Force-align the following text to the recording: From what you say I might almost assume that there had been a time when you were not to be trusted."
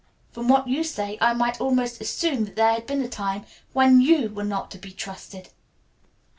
From 0.31 0.47
what 0.47 0.67
you 0.67 0.83
say 0.83 1.19
I 1.21 1.35
might 1.35 1.61
almost 1.61 2.01
assume 2.01 2.45
that 2.45 2.55
there 2.55 2.71
had 2.71 2.87
been 2.87 3.03
a 3.03 3.07
time 3.07 3.45
when 3.71 4.01
you 4.01 4.29
were 4.31 4.43
not 4.43 4.71
to 4.71 4.79
be 4.79 4.91
trusted." 4.91 5.49